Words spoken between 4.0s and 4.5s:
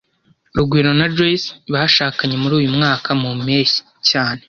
cyane